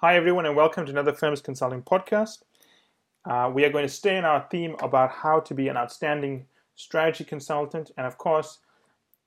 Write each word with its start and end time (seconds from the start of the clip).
Hi, 0.00 0.14
everyone, 0.14 0.46
and 0.46 0.54
welcome 0.54 0.86
to 0.86 0.92
another 0.92 1.12
Firms 1.12 1.40
Consulting 1.40 1.82
podcast. 1.82 2.42
Uh, 3.24 3.50
we 3.52 3.64
are 3.64 3.68
going 3.68 3.84
to 3.84 3.92
stay 3.92 4.16
in 4.16 4.24
our 4.24 4.46
theme 4.48 4.76
about 4.80 5.10
how 5.10 5.40
to 5.40 5.54
be 5.54 5.66
an 5.66 5.76
outstanding 5.76 6.46
strategy 6.76 7.24
consultant. 7.24 7.90
And 7.96 8.06
of 8.06 8.16
course, 8.16 8.58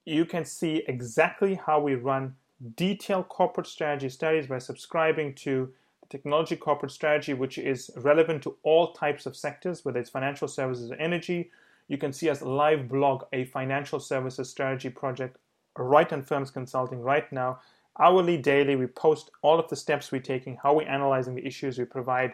you 0.06 0.24
can 0.24 0.46
see 0.46 0.86
exactly 0.88 1.56
how 1.56 1.82
we 1.82 1.96
run 1.96 2.36
detailed 2.78 3.28
corporate 3.28 3.68
strategy 3.68 4.08
studies 4.08 4.48
by 4.48 4.60
subscribing 4.60 5.34
to 5.44 5.74
Technology 6.10 6.56
Corporate 6.56 6.94
Strategy, 6.94 7.34
which 7.34 7.58
is 7.58 7.92
relevant 7.98 8.42
to 8.44 8.56
all 8.64 8.94
types 8.94 9.26
of 9.26 9.36
sectors, 9.36 9.84
whether 9.84 10.00
it's 10.00 10.10
financial 10.10 10.48
services 10.48 10.90
or 10.90 10.96
energy. 10.96 11.52
You 11.90 11.98
can 11.98 12.14
see 12.14 12.30
us 12.30 12.42
live 12.42 12.88
blog 12.88 13.26
a 13.34 13.44
financial 13.44 14.00
services 14.00 14.50
strategy 14.50 14.90
project 14.90 15.36
right 15.78 16.14
on 16.14 16.24
Firms 16.24 16.50
Consulting 16.50 17.02
right 17.02 17.30
now 17.34 17.60
hourly, 18.00 18.38
daily. 18.38 18.76
We 18.76 18.88
post 18.88 19.32
all 19.42 19.60
of 19.60 19.70
the 19.70 19.76
steps 19.76 20.12
we're 20.12 20.22
taking, 20.22 20.58
how 20.62 20.76
we're 20.76 20.88
analyzing 20.88 21.36
the 21.36 21.46
issues. 21.46 21.78
We 21.78 21.86
provide 21.86 22.34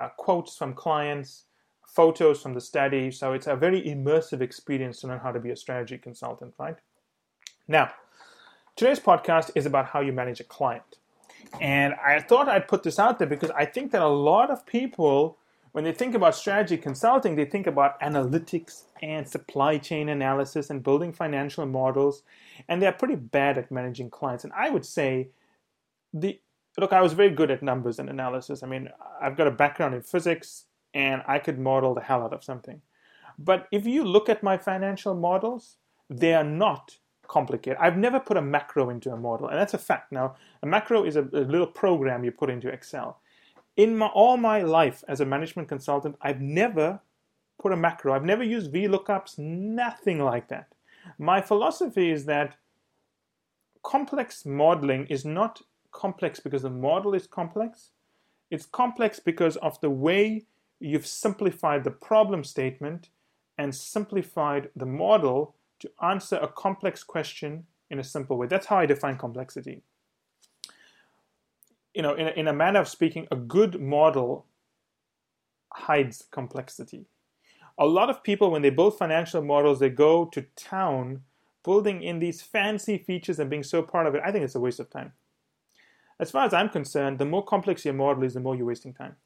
uh, 0.00 0.08
quotes 0.16 0.56
from 0.56 0.74
clients, 0.74 1.44
photos 1.86 2.42
from 2.42 2.54
the 2.54 2.60
study. 2.60 3.10
So 3.10 3.32
it's 3.32 3.46
a 3.46 3.56
very 3.56 3.82
immersive 3.82 4.40
experience 4.40 5.00
to 5.00 5.08
learn 5.08 5.20
how 5.20 5.32
to 5.32 5.40
be 5.40 5.50
a 5.50 5.56
strategy 5.56 5.98
consultant, 5.98 6.54
right? 6.58 6.76
Now, 7.68 7.92
today's 8.76 9.00
podcast 9.00 9.50
is 9.54 9.66
about 9.66 9.86
how 9.86 10.00
you 10.00 10.12
manage 10.12 10.40
a 10.40 10.44
client. 10.44 10.98
And 11.60 11.94
I 11.94 12.20
thought 12.20 12.48
I'd 12.48 12.68
put 12.68 12.82
this 12.82 12.98
out 12.98 13.18
there 13.18 13.28
because 13.28 13.50
I 13.50 13.64
think 13.64 13.92
that 13.92 14.02
a 14.02 14.08
lot 14.08 14.50
of 14.50 14.66
people 14.66 15.38
when 15.74 15.82
they 15.82 15.92
think 15.92 16.14
about 16.14 16.36
strategy 16.36 16.76
consulting, 16.76 17.34
they 17.34 17.46
think 17.46 17.66
about 17.66 18.00
analytics 18.00 18.84
and 19.02 19.26
supply 19.26 19.76
chain 19.76 20.08
analysis 20.08 20.70
and 20.70 20.84
building 20.84 21.12
financial 21.12 21.66
models, 21.66 22.22
and 22.68 22.80
they're 22.80 22.92
pretty 22.92 23.16
bad 23.16 23.58
at 23.58 23.72
managing 23.72 24.08
clients. 24.08 24.44
And 24.44 24.52
I 24.52 24.70
would 24.70 24.86
say, 24.86 25.30
the 26.12 26.38
look, 26.78 26.92
I 26.92 27.02
was 27.02 27.12
very 27.12 27.30
good 27.30 27.50
at 27.50 27.60
numbers 27.60 27.98
and 27.98 28.08
analysis. 28.08 28.62
I 28.62 28.68
mean, 28.68 28.88
I've 29.20 29.36
got 29.36 29.48
a 29.48 29.50
background 29.50 29.96
in 29.96 30.02
physics, 30.02 30.66
and 30.94 31.22
I 31.26 31.40
could 31.40 31.58
model 31.58 31.92
the 31.92 32.02
hell 32.02 32.22
out 32.22 32.32
of 32.32 32.44
something. 32.44 32.80
But 33.36 33.66
if 33.72 33.84
you 33.84 34.04
look 34.04 34.28
at 34.28 34.44
my 34.44 34.56
financial 34.56 35.12
models, 35.12 35.78
they 36.08 36.34
are 36.34 36.44
not 36.44 36.98
complicated. 37.26 37.78
I've 37.80 37.98
never 37.98 38.20
put 38.20 38.36
a 38.36 38.42
macro 38.42 38.90
into 38.90 39.10
a 39.10 39.16
model, 39.16 39.48
and 39.48 39.58
that's 39.58 39.74
a 39.74 39.78
fact. 39.78 40.12
Now, 40.12 40.36
a 40.62 40.66
macro 40.68 41.02
is 41.02 41.16
a, 41.16 41.22
a 41.32 41.42
little 41.42 41.66
program 41.66 42.22
you 42.22 42.30
put 42.30 42.48
into 42.48 42.68
Excel 42.68 43.18
in 43.76 43.96
my, 43.96 44.06
all 44.06 44.36
my 44.36 44.62
life 44.62 45.02
as 45.08 45.20
a 45.20 45.26
management 45.26 45.68
consultant, 45.68 46.16
I've 46.20 46.40
never 46.40 47.00
put 47.60 47.72
a 47.72 47.76
macro. 47.76 48.14
I've 48.14 48.24
never 48.24 48.42
used 48.42 48.72
VLOOKUPs, 48.72 49.38
nothing 49.38 50.18
like 50.20 50.48
that. 50.48 50.68
My 51.18 51.40
philosophy 51.40 52.10
is 52.10 52.24
that 52.26 52.56
complex 53.82 54.46
modeling 54.46 55.06
is 55.06 55.24
not 55.24 55.60
complex 55.92 56.40
because 56.40 56.62
the 56.62 56.70
model 56.70 57.14
is 57.14 57.26
complex. 57.26 57.90
It's 58.50 58.66
complex 58.66 59.20
because 59.20 59.56
of 59.56 59.80
the 59.80 59.90
way 59.90 60.44
you've 60.80 61.06
simplified 61.06 61.84
the 61.84 61.90
problem 61.90 62.44
statement 62.44 63.08
and 63.58 63.74
simplified 63.74 64.70
the 64.74 64.86
model 64.86 65.54
to 65.80 65.90
answer 66.02 66.36
a 66.36 66.48
complex 66.48 67.02
question 67.02 67.66
in 67.90 67.98
a 67.98 68.04
simple 68.04 68.36
way. 68.36 68.46
That's 68.46 68.66
how 68.66 68.78
I 68.78 68.86
define 68.86 69.16
complexity 69.16 69.82
you 71.94 72.02
know, 72.02 72.14
in 72.14 72.28
a, 72.28 72.30
in 72.32 72.48
a 72.48 72.52
manner 72.52 72.80
of 72.80 72.88
speaking, 72.88 73.26
a 73.30 73.36
good 73.36 73.80
model 73.80 74.46
hides 75.72 76.24
complexity. 76.30 77.06
A 77.78 77.86
lot 77.86 78.10
of 78.10 78.22
people, 78.22 78.50
when 78.50 78.62
they 78.62 78.70
build 78.70 78.98
financial 78.98 79.42
models, 79.42 79.80
they 79.80 79.88
go 79.88 80.26
to 80.26 80.42
town 80.56 81.22
building 81.64 82.02
in 82.02 82.18
these 82.18 82.42
fancy 82.42 82.98
features 82.98 83.38
and 83.38 83.50
being 83.50 83.62
so 83.62 83.82
part 83.82 84.06
of 84.06 84.14
it. 84.14 84.22
I 84.24 84.30
think 84.30 84.44
it's 84.44 84.54
a 84.54 84.60
waste 84.60 84.80
of 84.80 84.90
time. 84.90 85.12
As 86.20 86.30
far 86.30 86.44
as 86.44 86.54
I'm 86.54 86.68
concerned, 86.68 87.18
the 87.18 87.24
more 87.24 87.44
complex 87.44 87.84
your 87.84 87.94
model 87.94 88.22
is, 88.22 88.34
the 88.34 88.40
more 88.40 88.54
you're 88.54 88.66
wasting 88.66 88.94
time. 88.94 89.16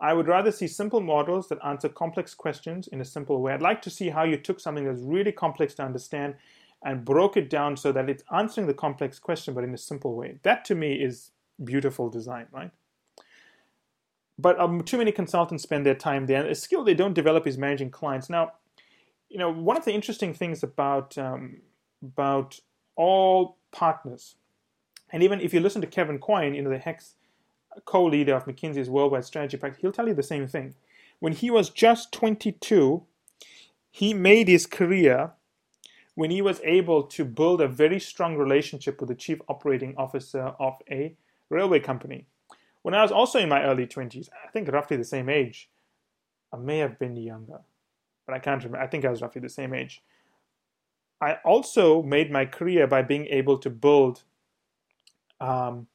I 0.00 0.12
would 0.12 0.26
rather 0.26 0.50
see 0.50 0.66
simple 0.66 1.00
models 1.00 1.48
that 1.48 1.64
answer 1.64 1.88
complex 1.88 2.34
questions 2.34 2.88
in 2.88 3.00
a 3.00 3.04
simple 3.04 3.40
way. 3.40 3.52
I'd 3.52 3.62
like 3.62 3.80
to 3.82 3.90
see 3.90 4.10
how 4.10 4.24
you 4.24 4.36
took 4.36 4.58
something 4.58 4.84
that's 4.84 5.00
really 5.00 5.32
complex 5.32 5.74
to 5.74 5.84
understand 5.84 6.34
and 6.84 7.04
broke 7.04 7.36
it 7.36 7.48
down 7.48 7.76
so 7.76 7.92
that 7.92 8.10
it's 8.10 8.24
answering 8.34 8.66
the 8.66 8.74
complex 8.74 9.20
question 9.20 9.54
but 9.54 9.64
in 9.64 9.72
a 9.72 9.78
simple 9.78 10.16
way. 10.16 10.38
That 10.42 10.64
to 10.66 10.74
me 10.74 10.94
is 10.94 11.30
beautiful 11.64 12.08
design, 12.08 12.46
right? 12.52 12.70
But 14.38 14.58
um, 14.58 14.82
too 14.82 14.98
many 14.98 15.12
consultants 15.12 15.62
spend 15.62 15.86
their 15.86 15.94
time 15.94 16.26
there. 16.26 16.46
A 16.46 16.54
skill 16.54 16.84
they 16.84 16.94
don't 16.94 17.14
develop 17.14 17.46
is 17.46 17.58
managing 17.58 17.90
clients. 17.90 18.28
Now, 18.28 18.52
you 19.28 19.38
know, 19.38 19.50
one 19.50 19.76
of 19.76 19.84
the 19.84 19.92
interesting 19.92 20.34
things 20.34 20.62
about 20.62 21.16
um, 21.16 21.62
about 22.02 22.60
all 22.96 23.56
partners, 23.70 24.36
and 25.10 25.22
even 25.22 25.40
if 25.40 25.54
you 25.54 25.60
listen 25.60 25.80
to 25.80 25.86
Kevin 25.86 26.18
Coyne, 26.18 26.54
you 26.54 26.62
know, 26.62 26.70
the 26.70 26.78
Hex 26.78 27.14
co-leader 27.84 28.34
of 28.34 28.44
McKinsey's 28.44 28.90
worldwide 28.90 29.24
strategy 29.24 29.56
practice, 29.56 29.80
he'll 29.80 29.92
tell 29.92 30.08
you 30.08 30.14
the 30.14 30.22
same 30.22 30.46
thing. 30.46 30.74
When 31.20 31.32
he 31.32 31.50
was 31.50 31.70
just 31.70 32.12
22, 32.12 33.04
he 33.90 34.12
made 34.12 34.48
his 34.48 34.66
career 34.66 35.30
when 36.14 36.30
he 36.30 36.42
was 36.42 36.60
able 36.64 37.02
to 37.04 37.24
build 37.24 37.60
a 37.60 37.68
very 37.68 38.00
strong 38.00 38.36
relationship 38.36 39.00
with 39.00 39.08
the 39.08 39.14
chief 39.14 39.40
operating 39.48 39.94
officer 39.96 40.52
of 40.58 40.74
a 40.90 41.14
railway 41.52 41.80
company. 41.80 42.26
When 42.82 42.94
I 42.94 43.02
was 43.02 43.12
also 43.12 43.38
in 43.38 43.48
my 43.48 43.62
early 43.62 43.86
20s, 43.86 44.28
I 44.44 44.50
think 44.50 44.68
roughly 44.68 44.96
the 44.96 45.04
same 45.04 45.28
age, 45.28 45.70
I 46.52 46.56
may 46.56 46.78
have 46.78 46.98
been 46.98 47.16
younger, 47.16 47.60
but 48.26 48.34
I 48.34 48.38
can't 48.38 48.62
remember. 48.64 48.84
I 48.84 48.88
think 48.88 49.04
I 49.04 49.10
was 49.10 49.22
roughly 49.22 49.40
the 49.40 49.48
same 49.48 49.72
age. 49.72 50.02
I 51.20 51.38
also 51.44 52.02
made 52.02 52.32
my 52.32 52.44
career 52.44 52.88
by 52.88 53.02
being 53.02 53.26
able 53.26 53.58
to 53.58 53.70
build 53.70 54.24
um, 55.40 55.86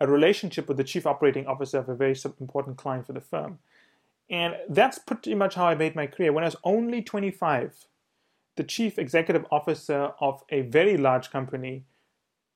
a 0.00 0.06
relationship 0.06 0.68
with 0.68 0.76
the 0.76 0.84
chief 0.84 1.06
operating 1.06 1.46
officer 1.46 1.78
of 1.78 1.88
a 1.88 1.94
very 1.94 2.14
important 2.40 2.76
client 2.76 3.06
for 3.06 3.14
the 3.14 3.20
firm. 3.20 3.58
And 4.30 4.56
that's 4.68 4.98
pretty 4.98 5.34
much 5.34 5.54
how 5.54 5.66
I 5.66 5.74
made 5.74 5.96
my 5.96 6.06
career. 6.06 6.32
When 6.32 6.44
I 6.44 6.48
was 6.48 6.56
only 6.64 7.00
25, 7.00 7.86
the 8.56 8.64
chief 8.64 8.98
executive 8.98 9.46
officer 9.50 10.10
of 10.20 10.42
a 10.50 10.60
very 10.62 10.98
large 10.98 11.30
company 11.30 11.84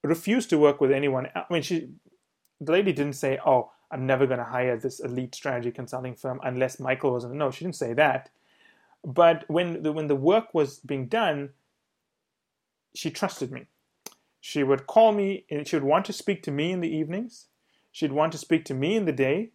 refused 0.05 0.51
to 0.51 0.59
work 0.59 0.81
with 0.81 0.93
anyone. 0.93 1.29
I 1.35 1.45
mean, 1.49 1.63
she 1.63 1.89
the 2.65 2.73
lady 2.73 2.93
didn't 2.93 3.15
say, 3.15 3.39
"Oh, 3.45 3.71
I'm 3.91 4.07
never 4.07 4.27
going 4.27 4.39
to 4.39 4.45
hire 4.45 4.77
this 4.77 5.01
elite 5.01 5.35
strategy 5.35 5.71
consulting 5.71 6.15
firm 6.15 6.41
unless 6.43 6.81
Michael 6.81 7.13
was 7.13 7.25
in." 7.25 7.37
No, 7.37 7.51
she 7.51 7.65
didn't 7.65 7.77
say 7.77 7.93
that. 7.95 8.31
But 9.05 9.45
when 9.49 9.83
the, 9.83 9.93
when 9.93 10.07
the 10.07 10.17
work 10.17 10.55
was 10.55 10.79
being 10.79 11.07
done, 11.07 11.51
she 12.95 13.11
trusted 13.11 13.51
me. 13.51 13.67
She 14.41 14.63
would 14.63 14.87
call 14.87 15.13
me, 15.13 15.45
and 15.51 15.67
she 15.67 15.77
would 15.77 15.85
want 15.85 16.05
to 16.07 16.13
speak 16.13 16.43
to 16.45 16.51
me 16.51 16.73
in 16.73 16.81
the 16.81 16.95
evenings. 16.95 17.47
She'd 17.91 18.13
want 18.13 18.33
to 18.33 18.39
speak 18.39 18.65
to 18.67 18.75
me 18.75 18.97
in 18.97 19.05
the 19.05 19.13
day, 19.13 19.53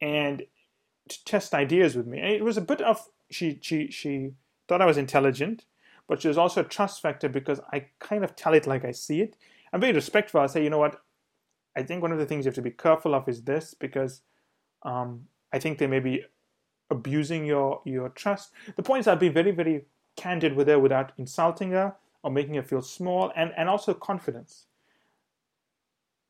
and 0.00 0.42
to 1.08 1.24
test 1.24 1.54
ideas 1.54 1.96
with 1.96 2.06
me. 2.06 2.18
And 2.20 2.32
it 2.32 2.44
was 2.44 2.56
a 2.56 2.62
bit 2.62 2.80
of 2.80 3.08
she 3.30 3.58
she 3.62 3.90
she 3.90 4.32
thought 4.68 4.82
I 4.82 4.86
was 4.86 4.98
intelligent, 4.98 5.64
but 6.08 6.22
she 6.22 6.28
was 6.28 6.38
also 6.38 6.60
a 6.60 6.64
trust 6.64 7.02
factor 7.02 7.28
because 7.28 7.60
I 7.72 7.86
kind 7.98 8.24
of 8.24 8.36
tell 8.36 8.54
it 8.54 8.66
like 8.66 8.84
I 8.84 8.92
see 8.92 9.20
it. 9.20 9.36
I'm 9.72 9.80
very 9.80 9.92
respectful. 9.92 10.40
I 10.40 10.46
say, 10.46 10.62
you 10.62 10.70
know 10.70 10.78
what, 10.78 11.00
I 11.76 11.82
think 11.82 12.02
one 12.02 12.12
of 12.12 12.18
the 12.18 12.26
things 12.26 12.44
you 12.44 12.50
have 12.50 12.56
to 12.56 12.62
be 12.62 12.70
careful 12.70 13.14
of 13.14 13.28
is 13.28 13.42
this 13.42 13.74
because 13.74 14.22
um, 14.82 15.26
I 15.52 15.58
think 15.58 15.78
they 15.78 15.86
may 15.86 16.00
be 16.00 16.24
abusing 16.90 17.46
your 17.46 17.80
your 17.84 18.10
trust. 18.10 18.52
The 18.76 18.82
point 18.82 19.00
is, 19.00 19.08
I'd 19.08 19.18
be 19.18 19.28
very 19.28 19.50
very 19.50 19.86
candid 20.16 20.54
with 20.54 20.68
her 20.68 20.78
without 20.78 21.12
insulting 21.16 21.70
her 21.70 21.94
or 22.22 22.30
making 22.30 22.54
her 22.54 22.62
feel 22.62 22.82
small, 22.82 23.32
and 23.34 23.52
and 23.56 23.68
also 23.68 23.94
confidence. 23.94 24.66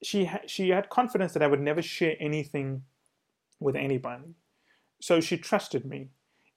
She 0.02 0.26
ha- 0.26 0.46
she 0.46 0.70
had 0.70 0.88
confidence 0.88 1.32
that 1.32 1.42
I 1.42 1.46
would 1.46 1.60
never 1.60 1.82
share 1.82 2.16
anything 2.20 2.82
with 3.60 3.76
anybody, 3.76 4.34
so 5.00 5.20
she 5.20 5.36
trusted 5.36 5.84
me. 5.84 6.08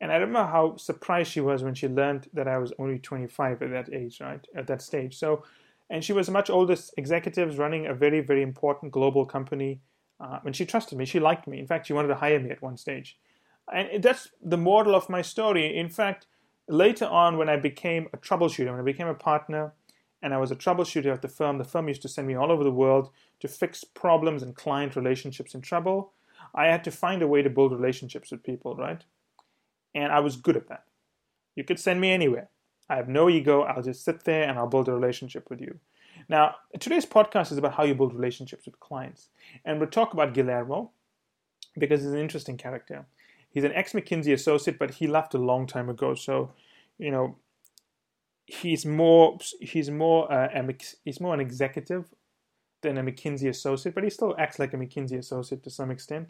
And 0.02 0.12
I 0.12 0.16
remember 0.18 0.50
how 0.52 0.76
surprised 0.76 1.32
she 1.32 1.42
was 1.42 1.64
when 1.64 1.74
she 1.74 1.88
learned 1.88 2.30
that 2.34 2.48
I 2.48 2.58
was 2.58 2.74
only 2.78 3.00
25 3.00 3.62
at 3.62 3.70
that 3.72 3.94
age, 3.94 4.20
right? 4.20 4.46
At 4.54 4.68
that 4.68 4.82
stage. 4.82 5.18
So 5.18 5.44
and 5.90 6.04
she 6.04 6.14
was 6.14 6.28
a 6.28 6.32
much 6.32 6.50
older 6.50 6.76
executive 6.98 7.60
running 7.60 7.86
a 7.86 7.94
very, 7.94 8.22
very 8.22 8.42
important 8.42 8.92
global 8.92 9.26
company. 9.26 9.82
Uh, 10.20 10.40
and 10.46 10.56
she 10.56 10.66
trusted 10.66 10.98
me. 10.98 11.06
She 11.06 11.20
liked 11.20 11.48
me. 11.48 11.60
In 11.60 11.68
fact, 11.68 11.88
she 11.88 11.94
wanted 11.94 12.08
to 12.08 12.16
hire 12.16 12.40
me 12.40 12.50
at 12.50 12.62
one 12.62 12.78
stage. 12.78 13.18
And 13.72 14.02
that's 14.02 14.30
the 14.42 14.58
model 14.58 14.96
of 14.96 15.10
my 15.10 15.22
story. 15.22 15.78
In 15.78 15.90
fact, 15.90 16.28
later 16.68 17.06
on, 17.06 17.38
when 17.38 17.50
I 17.50 17.58
became 17.58 18.08
a 18.14 18.18
troubleshooter, 18.18 18.72
when 18.72 18.80
I 18.80 18.84
became 18.84 19.08
a 19.08 19.14
partner, 19.14 19.74
and 20.22 20.34
I 20.34 20.38
was 20.38 20.52
a 20.52 20.56
troubleshooter 20.56 21.14
at 21.14 21.22
the 21.22 21.28
firm, 21.28 21.58
the 21.58 21.64
firm 21.64 21.88
used 21.88 22.02
to 22.02 22.10
send 22.10 22.28
me 22.28 22.36
all 22.36 22.52
over 22.52 22.64
the 22.64 22.72
world 22.72 23.10
to 23.42 23.48
fix 23.48 23.84
problems 23.84 24.42
and 24.42 24.56
client 24.56 24.96
relationships 24.96 25.54
in 25.54 25.62
trouble. 25.62 26.14
I 26.54 26.66
had 26.68 26.84
to 26.86 26.92
find 26.92 27.22
a 27.22 27.28
way 27.28 27.42
to 27.42 27.50
build 27.50 27.72
relationships 27.72 28.32
with 28.32 28.44
people, 28.44 28.76
right? 28.76 29.04
And 29.94 30.12
I 30.12 30.22
was 30.22 30.36
good 30.36 30.58
at 30.58 30.68
that. 30.70 30.86
You 31.56 31.64
could 31.64 31.80
send 31.80 32.02
me 32.02 32.12
anywhere. 32.12 32.50
I 32.90 32.96
have 32.96 33.10
no 33.10 33.30
ego. 33.30 33.62
I'll 33.62 33.82
just 33.82 34.04
sit 34.04 34.24
there 34.24 34.44
and 34.48 34.58
I'll 34.58 34.68
build 34.68 34.88
a 34.88 34.94
relationship 34.94 35.50
with 35.50 35.62
you. 35.62 35.80
Now, 36.30 36.56
today's 36.80 37.06
podcast 37.06 37.52
is 37.52 37.58
about 37.58 37.74
how 37.74 37.84
you 37.84 37.96
build 37.96 38.14
relationships 38.14 38.66
with 38.66 38.80
clients. 38.80 39.30
And 39.64 39.80
we'll 39.80 39.90
talk 39.90 40.14
about 40.14 40.34
Guillermo 40.34 40.92
because 41.78 42.02
he's 42.02 42.12
an 42.12 42.20
interesting 42.20 42.58
character. 42.58 43.06
He's 43.50 43.64
an 43.64 43.74
ex 43.74 43.94
McKinsey 43.94 44.34
associate, 44.34 44.80
but 44.80 44.96
he 44.96 45.08
left 45.08 45.34
a 45.34 45.38
long 45.38 45.68
time 45.68 45.90
ago. 45.90 46.16
So, 46.16 46.52
you 46.98 47.12
know, 47.12 47.38
he's 48.46 48.86
more 48.86 49.38
he's 49.60 49.90
more 49.90 50.32
uh, 50.32 50.50
he's 51.04 51.20
more 51.20 51.34
an 51.34 51.40
executive 51.40 52.06
than 52.82 52.98
a 52.98 53.04
McKinsey 53.04 53.50
associate, 53.50 53.96
but 53.96 54.04
he 54.04 54.10
still 54.10 54.36
acts 54.38 54.60
like 54.60 54.74
a 54.74 54.78
McKinsey 54.78 55.18
associate 55.18 55.64
to 55.64 55.70
some 55.70 55.90
extent. 55.90 56.30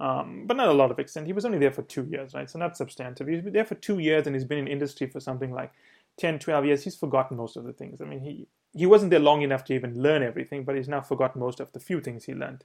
Um, 0.00 0.46
but 0.46 0.56
not 0.56 0.68
a 0.68 0.72
lot 0.72 0.90
of 0.90 0.98
extent. 0.98 1.26
He 1.26 1.32
was 1.32 1.44
only 1.44 1.58
there 1.58 1.70
for 1.70 1.82
two 1.82 2.04
years, 2.04 2.34
right? 2.34 2.50
So 2.50 2.58
not 2.58 2.76
substantive. 2.76 3.28
He's 3.28 3.42
been 3.42 3.52
there 3.52 3.64
for 3.64 3.76
two 3.76 4.00
years 4.00 4.26
and 4.26 4.34
he's 4.34 4.44
been 4.44 4.58
in 4.58 4.68
industry 4.68 5.06
for 5.06 5.20
something 5.20 5.52
like 5.52 5.72
10, 6.18 6.40
12 6.40 6.64
years. 6.66 6.84
He's 6.84 6.96
forgotten 6.96 7.36
most 7.36 7.56
of 7.56 7.64
the 7.64 7.72
things. 7.72 8.00
I 8.00 8.04
mean, 8.04 8.20
he, 8.20 8.48
he 8.74 8.86
wasn't 8.86 9.10
there 9.10 9.20
long 9.20 9.42
enough 9.42 9.64
to 9.66 9.74
even 9.74 10.00
learn 10.00 10.22
everything, 10.22 10.64
but 10.64 10.76
he's 10.76 10.88
now 10.88 11.00
forgotten 11.00 11.40
most 11.40 11.60
of 11.60 11.72
the 11.72 11.80
few 11.80 12.00
things 12.00 12.24
he 12.24 12.34
learned. 12.34 12.64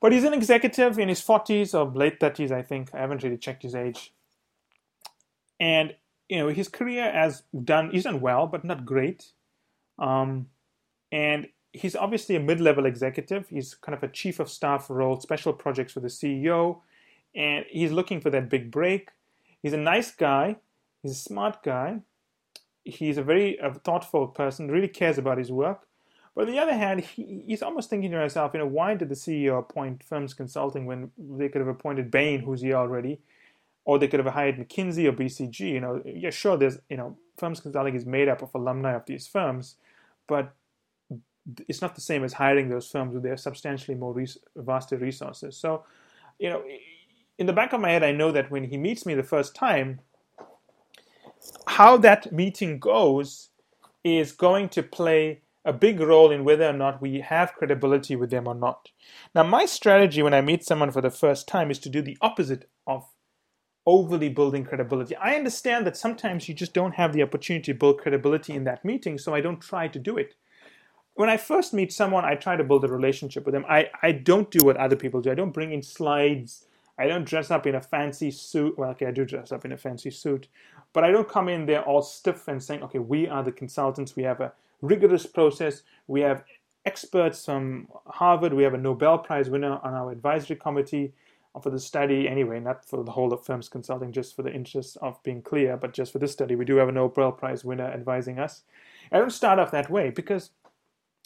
But 0.00 0.12
he's 0.12 0.24
an 0.24 0.34
executive 0.34 0.98
in 0.98 1.08
his 1.08 1.20
40s 1.20 1.74
or 1.74 1.90
late 1.90 2.20
30s, 2.20 2.50
I 2.50 2.62
think. 2.62 2.94
I 2.94 2.98
haven't 2.98 3.22
really 3.22 3.38
checked 3.38 3.62
his 3.62 3.74
age. 3.74 4.12
And, 5.58 5.94
you 6.28 6.38
know, 6.38 6.48
his 6.48 6.68
career 6.68 7.10
has 7.10 7.42
done, 7.64 7.90
he's 7.90 8.04
done 8.04 8.20
well, 8.20 8.46
but 8.46 8.64
not 8.64 8.84
great. 8.84 9.32
Um, 9.98 10.48
and 11.10 11.48
he's 11.74 11.96
obviously 11.96 12.36
a 12.36 12.40
mid-level 12.40 12.86
executive. 12.86 13.48
He's 13.48 13.74
kind 13.74 13.96
of 13.96 14.02
a 14.02 14.08
chief 14.08 14.38
of 14.38 14.48
staff 14.48 14.88
role, 14.88 15.20
special 15.20 15.52
projects 15.52 15.92
for 15.92 16.00
the 16.00 16.08
CEO, 16.08 16.80
and 17.34 17.64
he's 17.68 17.90
looking 17.90 18.20
for 18.20 18.30
that 18.30 18.48
big 18.48 18.70
break. 18.70 19.10
He's 19.60 19.72
a 19.72 19.78
nice 19.78 20.12
guy. 20.12 20.56
He's 21.02 21.12
a 21.12 21.16
smart 21.16 21.62
guy. 21.64 22.00
He's 22.84 23.18
a 23.18 23.22
very 23.22 23.58
thoughtful 23.82 24.28
person. 24.28 24.70
Really 24.70 24.88
cares 24.88 25.18
about 25.18 25.38
his 25.38 25.50
work. 25.50 25.88
But 26.34 26.46
on 26.46 26.52
the 26.52 26.60
other 26.60 26.74
hand, 26.74 27.00
he, 27.00 27.42
he's 27.46 27.62
almost 27.62 27.90
thinking 27.90 28.10
to 28.12 28.20
himself, 28.20 28.52
you 28.54 28.60
know, 28.60 28.66
why 28.66 28.94
did 28.94 29.08
the 29.08 29.14
CEO 29.14 29.58
appoint 29.58 30.04
Firms 30.04 30.32
Consulting 30.32 30.86
when 30.86 31.10
they 31.18 31.48
could 31.48 31.60
have 31.60 31.68
appointed 31.68 32.10
Bain, 32.10 32.40
who's 32.40 32.60
here 32.60 32.76
already, 32.76 33.20
or 33.84 33.98
they 33.98 34.08
could 34.08 34.20
have 34.20 34.32
hired 34.32 34.56
McKinsey 34.56 35.06
or 35.06 35.12
BCG? 35.12 35.60
You 35.60 35.80
know, 35.80 36.02
yeah, 36.04 36.30
sure, 36.30 36.56
there's, 36.56 36.78
you 36.88 36.96
know, 36.96 37.16
Firms 37.36 37.60
Consulting 37.60 37.96
is 37.96 38.06
made 38.06 38.28
up 38.28 38.42
of 38.42 38.54
alumni 38.54 38.94
of 38.94 39.06
these 39.06 39.26
firms, 39.26 39.76
but 40.28 40.54
it's 41.68 41.82
not 41.82 41.94
the 41.94 42.00
same 42.00 42.24
as 42.24 42.32
hiring 42.32 42.68
those 42.68 42.88
firms 42.88 43.14
with 43.14 43.22
their 43.22 43.36
substantially 43.36 43.96
more 43.96 44.12
res- 44.12 44.38
vaster 44.56 44.96
resources. 44.96 45.56
So, 45.56 45.84
you 46.38 46.48
know, 46.48 46.62
in 47.38 47.46
the 47.46 47.52
back 47.52 47.72
of 47.72 47.80
my 47.80 47.90
head, 47.90 48.02
I 48.02 48.12
know 48.12 48.32
that 48.32 48.50
when 48.50 48.64
he 48.64 48.76
meets 48.76 49.04
me 49.04 49.14
the 49.14 49.22
first 49.22 49.54
time, 49.54 50.00
how 51.66 51.96
that 51.98 52.32
meeting 52.32 52.78
goes 52.78 53.50
is 54.02 54.32
going 54.32 54.68
to 54.70 54.82
play 54.82 55.42
a 55.64 55.72
big 55.72 56.00
role 56.00 56.30
in 56.30 56.44
whether 56.44 56.68
or 56.68 56.74
not 56.74 57.00
we 57.00 57.20
have 57.20 57.54
credibility 57.54 58.16
with 58.16 58.30
them 58.30 58.46
or 58.46 58.54
not. 58.54 58.90
Now, 59.34 59.44
my 59.44 59.64
strategy 59.64 60.22
when 60.22 60.34
I 60.34 60.42
meet 60.42 60.64
someone 60.64 60.90
for 60.90 61.00
the 61.00 61.10
first 61.10 61.48
time 61.48 61.70
is 61.70 61.78
to 61.80 61.88
do 61.88 62.02
the 62.02 62.18
opposite 62.20 62.68
of 62.86 63.06
overly 63.86 64.28
building 64.28 64.64
credibility. 64.64 65.16
I 65.16 65.36
understand 65.36 65.86
that 65.86 65.96
sometimes 65.96 66.48
you 66.48 66.54
just 66.54 66.74
don't 66.74 66.94
have 66.94 67.12
the 67.12 67.22
opportunity 67.22 67.72
to 67.72 67.78
build 67.78 68.00
credibility 68.00 68.54
in 68.54 68.64
that 68.64 68.84
meeting, 68.84 69.18
so 69.18 69.34
I 69.34 69.40
don't 69.40 69.60
try 69.60 69.88
to 69.88 69.98
do 69.98 70.16
it 70.16 70.34
when 71.14 71.28
I 71.28 71.36
first 71.36 71.72
meet 71.72 71.92
someone, 71.92 72.24
I 72.24 72.34
try 72.34 72.56
to 72.56 72.64
build 72.64 72.84
a 72.84 72.88
relationship 72.88 73.46
with 73.46 73.54
them. 73.54 73.64
I, 73.68 73.90
I 74.02 74.12
don't 74.12 74.50
do 74.50 74.64
what 74.64 74.76
other 74.76 74.96
people 74.96 75.20
do. 75.20 75.30
I 75.30 75.34
don't 75.34 75.52
bring 75.52 75.72
in 75.72 75.82
slides. 75.82 76.66
I 76.98 77.06
don't 77.06 77.24
dress 77.24 77.50
up 77.50 77.66
in 77.66 77.74
a 77.74 77.80
fancy 77.80 78.30
suit. 78.30 78.76
Well, 78.78 78.90
okay, 78.90 79.06
I 79.06 79.10
do 79.10 79.24
dress 79.24 79.52
up 79.52 79.64
in 79.64 79.72
a 79.72 79.76
fancy 79.76 80.10
suit, 80.10 80.48
but 80.92 81.04
I 81.04 81.10
don't 81.10 81.28
come 81.28 81.48
in 81.48 81.66
there 81.66 81.82
all 81.82 82.02
stiff 82.02 82.48
and 82.48 82.62
saying, 82.62 82.82
okay, 82.84 82.98
we 82.98 83.28
are 83.28 83.42
the 83.42 83.52
consultants. 83.52 84.16
We 84.16 84.22
have 84.24 84.40
a 84.40 84.52
rigorous 84.80 85.26
process. 85.26 85.82
We 86.06 86.20
have 86.20 86.44
experts 86.84 87.44
from 87.44 87.88
Harvard. 88.06 88.52
We 88.52 88.62
have 88.64 88.74
a 88.74 88.78
Nobel 88.78 89.18
Prize 89.18 89.50
winner 89.50 89.78
on 89.82 89.94
our 89.94 90.10
advisory 90.10 90.56
committee 90.56 91.12
for 91.62 91.70
the 91.70 91.78
study. 91.78 92.28
Anyway, 92.28 92.60
not 92.60 92.84
for 92.84 93.02
the 93.04 93.12
whole 93.12 93.32
of 93.32 93.44
firms 93.44 93.68
consulting, 93.68 94.12
just 94.12 94.34
for 94.34 94.42
the 94.42 94.52
interest 94.52 94.96
of 95.00 95.22
being 95.22 95.42
clear, 95.42 95.76
but 95.76 95.92
just 95.92 96.12
for 96.12 96.18
this 96.18 96.32
study, 96.32 96.56
we 96.56 96.64
do 96.64 96.76
have 96.76 96.88
a 96.88 96.92
Nobel 96.92 97.32
Prize 97.32 97.64
winner 97.64 97.86
advising 97.86 98.38
us. 98.38 98.62
I 99.12 99.18
don't 99.18 99.30
start 99.30 99.58
off 99.58 99.70
that 99.70 99.90
way 99.90 100.10
because 100.10 100.50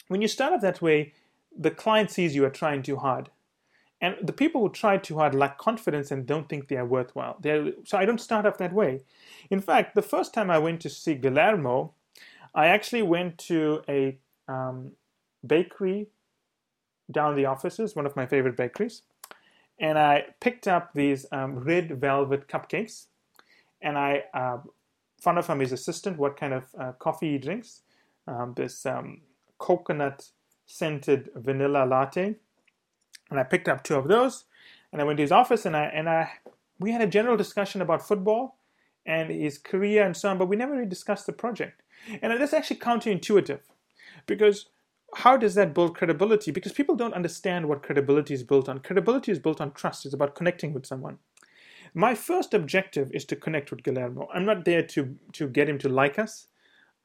when 0.09 0.21
you 0.21 0.27
start 0.27 0.53
off 0.53 0.61
that 0.61 0.81
way, 0.81 1.13
the 1.57 1.71
client 1.71 2.11
sees 2.11 2.35
you 2.35 2.43
are 2.43 2.49
trying 2.49 2.83
too 2.83 2.97
hard. 2.97 3.29
And 4.01 4.15
the 4.21 4.33
people 4.33 4.61
who 4.61 4.69
try 4.69 4.97
too 4.97 5.17
hard 5.17 5.35
lack 5.35 5.57
confidence 5.57 6.11
and 6.11 6.25
don't 6.25 6.47
think 6.49 6.67
they 6.67 6.77
are 6.77 6.85
worthwhile. 6.85 7.37
They're, 7.41 7.71
so 7.85 7.97
I 7.97 8.05
don't 8.05 8.21
start 8.21 8.45
off 8.45 8.57
that 8.57 8.73
way. 8.73 9.01
In 9.49 9.61
fact, 9.61 9.95
the 9.95 10.01
first 10.01 10.33
time 10.33 10.49
I 10.49 10.57
went 10.57 10.81
to 10.81 10.89
see 10.89 11.15
Guillermo, 11.15 11.93
I 12.55 12.67
actually 12.67 13.01
went 13.03 13.37
to 13.49 13.81
a 13.87 14.17
um, 14.47 14.91
bakery 15.45 16.07
down 17.11 17.35
the 17.35 17.45
offices, 17.45 17.95
one 17.95 18.05
of 18.05 18.15
my 18.15 18.25
favorite 18.25 18.55
bakeries, 18.55 19.01
and 19.79 19.97
I 19.97 20.27
picked 20.39 20.67
up 20.67 20.93
these 20.93 21.25
um, 21.31 21.59
red 21.59 21.99
velvet 21.99 22.47
cupcakes. 22.47 23.07
And 23.81 23.97
I 23.97 24.23
uh, 24.33 24.57
found 25.21 25.37
out 25.37 25.45
from 25.45 25.59
his 25.59 25.71
assistant 25.71 26.17
what 26.17 26.37
kind 26.37 26.53
of 26.53 26.63
uh, 26.77 26.91
coffee 26.93 27.31
he 27.33 27.37
drinks. 27.37 27.81
Um, 28.27 28.53
this 28.55 28.85
um, 28.85 29.21
coconut 29.59 30.29
scented 30.65 31.29
vanilla 31.35 31.85
latte. 31.85 32.35
And 33.29 33.39
I 33.39 33.43
picked 33.43 33.67
up 33.67 33.83
two 33.83 33.95
of 33.95 34.07
those 34.07 34.45
and 34.91 35.01
I 35.01 35.05
went 35.05 35.17
to 35.17 35.23
his 35.23 35.31
office 35.31 35.65
and 35.65 35.77
I 35.77 35.85
and 35.85 36.09
I 36.09 36.31
we 36.79 36.91
had 36.91 37.01
a 37.01 37.07
general 37.07 37.37
discussion 37.37 37.81
about 37.81 38.07
football 38.07 38.57
and 39.05 39.29
his 39.29 39.57
career 39.57 40.03
and 40.03 40.15
so 40.15 40.29
on, 40.29 40.37
but 40.37 40.47
we 40.47 40.55
never 40.55 40.73
really 40.73 40.85
discussed 40.87 41.25
the 41.25 41.33
project. 41.33 41.81
And 42.21 42.39
that's 42.39 42.53
actually 42.53 42.77
counterintuitive 42.77 43.59
because 44.25 44.67
how 45.15 45.37
does 45.37 45.55
that 45.55 45.73
build 45.73 45.97
credibility? 45.97 46.51
Because 46.51 46.71
people 46.71 46.95
don't 46.95 47.13
understand 47.13 47.67
what 47.67 47.83
credibility 47.83 48.33
is 48.33 48.43
built 48.43 48.69
on. 48.69 48.79
Credibility 48.79 49.31
is 49.31 49.39
built 49.39 49.59
on 49.59 49.71
trust, 49.71 50.05
it's 50.05 50.13
about 50.13 50.35
connecting 50.35 50.73
with 50.73 50.85
someone. 50.85 51.17
My 51.93 52.13
first 52.13 52.53
objective 52.53 53.11
is 53.13 53.25
to 53.25 53.35
connect 53.35 53.71
with 53.71 53.83
Guillermo. 53.83 54.29
I'm 54.33 54.45
not 54.45 54.63
there 54.63 54.83
to, 54.83 55.17
to 55.33 55.47
get 55.47 55.67
him 55.67 55.79
to 55.79 55.89
like 55.89 56.19
us. 56.19 56.47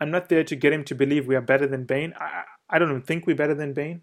I'm 0.00 0.11
not 0.11 0.29
there 0.29 0.44
to 0.44 0.56
get 0.56 0.73
him 0.73 0.85
to 0.85 0.94
believe 0.94 1.26
we 1.26 1.37
are 1.37 1.41
better 1.41 1.67
than 1.67 1.85
Bain. 1.85 2.14
I, 2.19 2.44
I 2.69 2.79
don't 2.79 2.91
even 2.91 3.02
think 3.02 3.26
we're 3.26 3.37
better 3.37 3.55
than 3.55 3.73
Bain. 3.73 4.02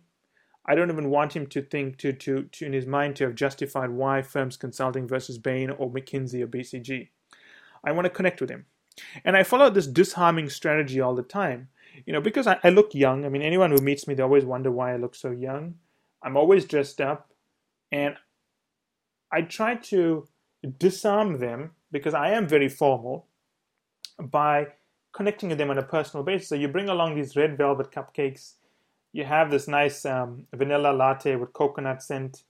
I 0.65 0.75
don't 0.75 0.91
even 0.91 1.09
want 1.09 1.35
him 1.35 1.47
to 1.47 1.61
think 1.61 1.97
to, 1.99 2.13
to, 2.13 2.43
to 2.43 2.65
in 2.65 2.73
his 2.73 2.85
mind 2.85 3.15
to 3.15 3.25
have 3.25 3.35
justified 3.35 3.89
why 3.89 4.21
firms 4.21 4.57
consulting 4.57 5.07
versus 5.07 5.38
Bain 5.38 5.69
or 5.71 5.89
McKinsey 5.89 6.41
or 6.41 6.47
BCG. 6.47 7.09
I 7.83 7.91
want 7.91 8.05
to 8.05 8.09
connect 8.09 8.41
with 8.41 8.49
him. 8.49 8.65
And 9.25 9.35
I 9.35 9.43
follow 9.43 9.69
this 9.69 9.88
disarming 9.88 10.49
strategy 10.49 11.01
all 11.01 11.15
the 11.15 11.23
time. 11.23 11.69
You 12.05 12.13
know, 12.13 12.21
because 12.21 12.47
I, 12.47 12.59
I 12.63 12.69
look 12.69 12.93
young. 12.93 13.25
I 13.25 13.29
mean, 13.29 13.41
anyone 13.41 13.71
who 13.71 13.81
meets 13.81 14.07
me, 14.07 14.13
they 14.13 14.23
always 14.23 14.45
wonder 14.45 14.71
why 14.71 14.93
I 14.93 14.97
look 14.97 15.15
so 15.15 15.31
young. 15.31 15.75
I'm 16.23 16.38
always 16.38 16.65
dressed 16.65 17.01
up. 17.01 17.31
And 17.91 18.15
I 19.31 19.41
try 19.41 19.75
to 19.75 20.27
disarm 20.77 21.39
them 21.39 21.71
because 21.91 22.13
I 22.13 22.31
am 22.31 22.47
very 22.47 22.69
formal 22.69 23.27
by 24.19 24.67
connecting 25.13 25.49
with 25.49 25.57
them 25.57 25.69
on 25.69 25.77
a 25.77 25.83
personal 25.83 26.23
basis. 26.23 26.47
So 26.47 26.55
you 26.55 26.67
bring 26.67 26.89
along 26.89 27.15
these 27.15 27.35
red 27.35 27.57
velvet 27.57 27.91
cupcakes, 27.91 28.53
you 29.13 29.25
have 29.25 29.51
this 29.51 29.67
nice 29.67 30.05
um, 30.05 30.47
vanilla 30.53 30.93
latte 30.93 31.35
with 31.35 31.53
coconut 31.53 32.01
scent, 32.01 32.43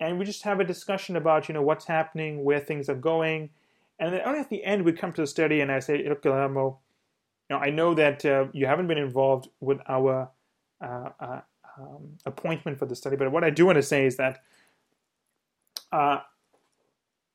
and 0.00 0.18
we 0.18 0.24
just 0.24 0.42
have 0.42 0.58
a 0.58 0.64
discussion 0.64 1.16
about 1.16 1.48
you 1.48 1.54
know 1.54 1.62
what's 1.62 1.86
happening, 1.86 2.44
where 2.44 2.60
things 2.60 2.88
are 2.88 2.96
going, 2.96 3.50
and 3.98 4.12
then 4.12 4.20
only 4.24 4.40
at 4.40 4.50
the 4.50 4.64
end 4.64 4.84
we 4.84 4.92
come 4.92 5.12
to 5.12 5.20
the 5.20 5.26
study 5.26 5.60
and 5.60 5.70
I 5.70 5.78
say, 5.78 6.06
look, 6.08 6.22
Guillermo, 6.22 6.78
you 7.48 7.56
know 7.56 7.62
I 7.62 7.70
know 7.70 7.94
that 7.94 8.24
uh, 8.24 8.46
you 8.52 8.66
haven't 8.66 8.88
been 8.88 8.98
involved 8.98 9.48
with 9.60 9.78
our 9.88 10.28
uh, 10.80 11.10
uh, 11.20 11.40
um, 11.78 12.18
appointment 12.26 12.78
for 12.78 12.86
the 12.86 12.96
study, 12.96 13.16
but 13.16 13.30
what 13.30 13.44
I 13.44 13.50
do 13.50 13.66
want 13.66 13.76
to 13.76 13.82
say 13.82 14.06
is 14.06 14.16
that. 14.16 14.42
Uh, 15.92 16.20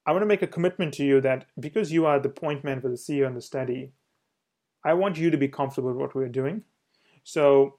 I 0.08 0.12
want 0.12 0.22
to 0.22 0.28
make 0.28 0.42
a 0.42 0.48
commitment 0.48 0.94
to 0.96 1.04
you 1.04 1.20
that 1.20 1.48
because 1.60 1.92
you 1.92 2.06
are 2.06 2.18
the 2.18 2.30
point 2.30 2.64
man 2.64 2.80
for 2.80 2.88
the 2.88 2.96
CEO 2.96 3.28
in 3.28 3.36
the 3.36 3.42
study, 3.42 3.92
I 4.88 4.94
want 4.94 5.18
you 5.18 5.30
to 5.30 5.38
be 5.38 5.50
comfortable 5.50 5.90
with 5.90 5.98
what 5.98 6.16
we're 6.16 6.30
doing. 6.30 6.64
So 7.26 7.78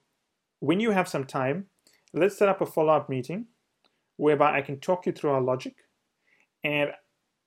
when 0.60 0.78
you 0.78 0.90
have 0.90 1.08
some 1.08 1.24
time, 1.24 1.64
let's 2.12 2.36
set 2.36 2.50
up 2.50 2.60
a 2.60 2.66
follow 2.66 2.92
up 2.92 3.08
meeting 3.08 3.46
whereby 4.18 4.58
I 4.58 4.60
can 4.60 4.78
talk 4.78 5.06
you 5.06 5.12
through 5.12 5.30
our 5.30 5.40
logic 5.40 5.76
and 6.62 6.90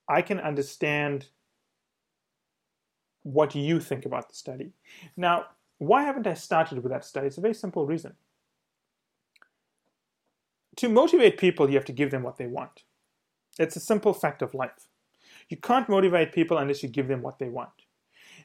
I 0.08 0.20
can 0.20 0.40
understand 0.40 1.26
what 3.22 3.54
you 3.54 3.78
think 3.78 4.04
about 4.04 4.28
the 4.28 4.34
study. 4.34 4.72
Now, 5.16 5.44
why 5.78 6.02
haven't 6.02 6.26
I 6.26 6.34
started 6.34 6.82
with 6.82 6.90
that 6.90 7.04
study? 7.04 7.28
It's 7.28 7.38
a 7.38 7.40
very 7.40 7.54
simple 7.54 7.86
reason. 7.86 8.14
To 10.78 10.88
motivate 10.88 11.38
people, 11.38 11.68
you 11.68 11.76
have 11.76 11.84
to 11.84 11.92
give 11.92 12.10
them 12.10 12.24
what 12.24 12.36
they 12.36 12.48
want. 12.48 12.82
It's 13.60 13.76
a 13.76 13.80
simple 13.80 14.12
fact 14.12 14.42
of 14.42 14.54
life. 14.54 14.88
You 15.48 15.56
can't 15.56 15.88
motivate 15.88 16.32
people 16.32 16.58
unless 16.58 16.82
you 16.82 16.88
give 16.88 17.06
them 17.06 17.22
what 17.22 17.38
they 17.38 17.48
want. 17.48 17.81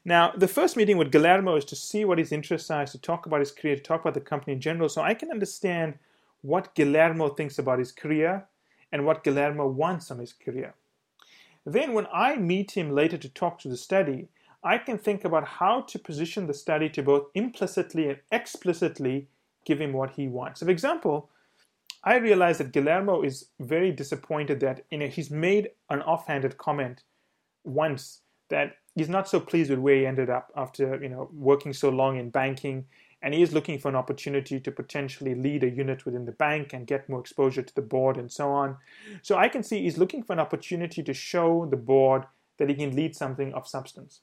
Now, 0.08 0.32
the 0.32 0.48
first 0.48 0.78
meeting 0.78 0.96
with 0.96 1.12
Guillermo 1.12 1.58
is 1.58 1.66
to 1.66 1.76
see 1.76 2.06
what 2.06 2.18
his 2.18 2.32
interests 2.32 2.72
are, 2.72 2.86
to 2.86 2.98
talk 2.98 3.26
about 3.26 3.42
his 3.42 3.52
career, 3.52 3.76
to 3.76 3.82
talk 3.82 4.00
about 4.00 4.14
the 4.14 4.22
company 4.22 4.54
in 4.54 4.62
general, 4.62 4.88
so 4.88 5.02
I 5.02 5.14
can 5.14 5.30
understand 5.30 5.96
what 6.40 6.74
Guillermo 6.76 7.28
thinks 7.28 7.60
about 7.60 7.80
his 7.80 7.92
career 7.92 8.46
and 8.90 9.06
what 9.06 9.26
Guillermo 9.26 9.68
wants 9.68 10.10
on 10.10 10.20
his 10.20 10.32
career. 10.32 10.76
Then, 11.66 11.92
when 11.92 12.08
I 12.14 12.38
meet 12.38 12.72
him 12.72 12.92
later 12.92 13.18
to 13.18 13.28
talk 13.28 13.60
to 13.60 13.68
the 13.68 13.76
study, 13.76 14.30
I 14.64 14.78
can 14.78 14.98
think 14.98 15.26
about 15.26 15.46
how 15.46 15.82
to 15.82 16.00
position 16.00 16.48
the 16.48 16.54
study 16.54 16.88
to 16.92 17.04
both 17.04 17.28
implicitly 17.34 18.08
and 18.08 18.20
explicitly 18.32 19.28
give 19.66 19.82
him 19.82 19.92
what 19.92 20.12
he 20.12 20.30
wants. 20.30 20.62
For 20.62 20.70
example, 20.70 21.30
I 22.06 22.16
realize 22.16 22.60
that 22.60 22.72
Guillermo 22.72 23.24
is 23.24 23.50
very 23.60 23.92
disappointed 23.92 24.62
that 24.62 24.86
you 24.90 25.00
know, 25.00 25.08
he's 25.08 25.30
made 25.30 25.72
an 25.90 26.02
offhanded 26.02 26.58
comment 26.58 27.04
once 27.66 28.22
that 28.50 28.78
he's 28.96 29.10
not 29.10 29.28
so 29.28 29.40
pleased 29.40 29.70
with 29.70 29.80
where 29.80 29.96
he 29.96 30.06
ended 30.06 30.30
up 30.30 30.52
after 30.56 31.02
you 31.02 31.10
know 31.10 31.30
working 31.34 31.74
so 31.74 31.90
long 31.90 32.18
in 32.18 32.30
banking 32.30 32.86
and 33.22 33.34
he 33.34 33.42
is 33.42 33.54
looking 33.54 33.80
for 33.80 33.90
an 33.90 33.96
opportunity 33.96 34.60
to 34.60 34.72
potentially 34.72 35.34
lead 35.34 35.64
a 35.64 35.70
unit 35.70 36.06
within 36.06 36.26
the 36.26 36.32
bank 36.32 36.74
and 36.74 36.86
get 36.86 37.10
more 37.10 37.20
exposure 37.20 37.64
to 37.64 37.74
the 37.74 37.82
board 37.82 38.16
and 38.16 38.32
so 38.32 38.50
on. 38.50 38.78
So 39.24 39.38
I 39.38 39.50
can 39.50 39.64
see 39.64 39.82
he's 39.82 39.98
looking 39.98 40.22
for 40.22 40.34
an 40.34 40.40
opportunity 40.40 41.02
to 41.02 41.14
show 41.14 41.66
the 41.66 41.78
board 41.78 42.26
that 42.58 42.70
he 42.70 42.76
can 42.76 42.96
lead 42.96 43.16
something 43.16 43.54
of 43.54 43.68
substance. 43.68 44.22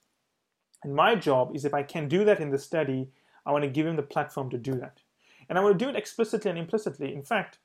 And 0.85 0.95
my 0.95 1.17
job 1.17 1.57
is 1.57 1.65
if 1.65 1.75
I 1.75 1.83
can 1.83 2.09
do 2.09 2.25
that 2.25 2.41
in 2.41 2.51
the 2.51 2.59
study, 2.59 3.11
I 3.45 3.53
want 3.53 3.65
to 3.65 3.71
give 3.71 3.87
him 3.87 3.97
the 3.97 4.03
platform 4.03 4.49
to 4.51 4.59
do 4.59 4.75
that. 4.75 5.01
And 5.49 5.59
I 5.59 5.63
want 5.63 5.79
to 5.79 5.85
do 5.85 5.91
it 5.91 5.97
explicitly 5.97 6.51
and 6.51 6.59
implicitly. 6.59 7.13
In 7.13 7.23
fact, 7.23 7.59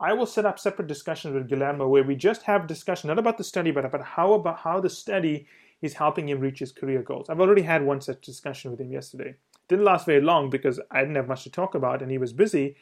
I 0.00 0.12
will 0.12 0.26
set 0.26 0.46
up 0.46 0.58
separate 0.58 0.88
discussions 0.88 1.34
with 1.34 1.48
Guillermo 1.48 1.88
where 1.88 2.02
we 2.02 2.16
just 2.16 2.42
have 2.42 2.66
discussion 2.66 3.08
not 3.08 3.18
about 3.18 3.38
the 3.38 3.44
study, 3.44 3.70
but 3.70 3.84
about 3.84 4.04
how 4.04 4.32
about 4.32 4.60
how 4.60 4.80
the 4.80 4.90
study 4.90 5.46
is 5.82 5.94
helping 5.94 6.28
him 6.28 6.40
reach 6.40 6.60
his 6.60 6.72
career 6.72 7.02
goals. 7.02 7.28
I've 7.28 7.40
already 7.40 7.62
had 7.62 7.84
one 7.84 8.00
such 8.00 8.20
discussion 8.20 8.70
with 8.70 8.80
him 8.80 8.92
yesterday. 8.92 9.34
Didn't 9.68 9.84
last 9.84 10.06
very 10.06 10.20
long 10.20 10.48
because 10.48 10.80
I 10.90 11.00
didn't 11.00 11.16
have 11.16 11.28
much 11.28 11.42
to 11.44 11.50
talk 11.50 11.74
about 11.74 12.00
and 12.00 12.10
he 12.10 12.18
was 12.18 12.32
busy. 12.32 12.76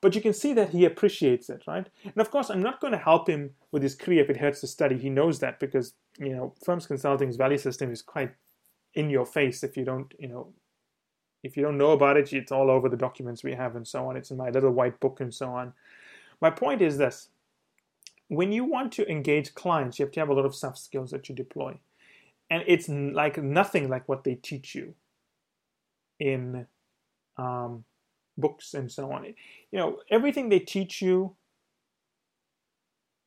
But 0.00 0.14
you 0.14 0.20
can 0.20 0.32
see 0.32 0.52
that 0.54 0.70
he 0.70 0.84
appreciates 0.84 1.50
it, 1.50 1.64
right? 1.66 1.86
And 2.04 2.18
of 2.18 2.30
course, 2.30 2.50
I'm 2.50 2.62
not 2.62 2.80
going 2.80 2.92
to 2.92 2.98
help 2.98 3.28
him 3.28 3.50
with 3.72 3.82
his 3.82 3.96
career 3.96 4.22
if 4.22 4.30
it 4.30 4.36
hurts 4.36 4.60
the 4.60 4.68
study. 4.68 4.96
He 4.96 5.10
knows 5.10 5.40
that 5.40 5.58
because 5.58 5.94
you 6.18 6.34
know 6.34 6.54
firms 6.64 6.86
consulting's 6.86 7.36
value 7.36 7.58
system 7.58 7.90
is 7.90 8.02
quite 8.02 8.30
in 8.94 9.10
your 9.10 9.26
face 9.26 9.62
if 9.62 9.76
you 9.76 9.84
don't, 9.84 10.14
you 10.18 10.28
know, 10.28 10.52
if 11.42 11.56
you 11.56 11.62
don't 11.62 11.78
know 11.78 11.92
about 11.92 12.16
it, 12.16 12.32
it's 12.32 12.52
all 12.52 12.70
over 12.70 12.88
the 12.88 12.96
documents 12.96 13.44
we 13.44 13.54
have 13.54 13.76
and 13.76 13.86
so 13.86 14.08
on. 14.08 14.16
It's 14.16 14.30
in 14.30 14.36
my 14.36 14.50
little 14.50 14.70
white 14.70 14.98
book 15.00 15.20
and 15.20 15.34
so 15.34 15.50
on. 15.50 15.72
My 16.40 16.50
point 16.50 16.80
is 16.80 16.98
this 16.98 17.28
when 18.28 18.52
you 18.52 18.64
want 18.64 18.92
to 18.92 19.10
engage 19.10 19.54
clients, 19.54 19.98
you 19.98 20.04
have 20.04 20.12
to 20.12 20.20
have 20.20 20.28
a 20.28 20.34
lot 20.34 20.44
of 20.44 20.54
soft 20.54 20.78
skills 20.78 21.10
that 21.10 21.28
you 21.28 21.34
deploy. 21.34 21.78
And 22.50 22.64
it's 22.66 22.88
like 22.88 23.36
nothing 23.42 23.88
like 23.88 24.08
what 24.08 24.24
they 24.24 24.34
teach 24.34 24.74
you 24.74 24.94
in 26.18 26.66
um, 27.36 27.84
books 28.36 28.74
and 28.74 28.90
so 28.90 29.12
on. 29.12 29.24
You 29.24 29.34
know, 29.78 29.98
everything 30.10 30.48
they 30.48 30.58
teach 30.58 31.02
you 31.02 31.36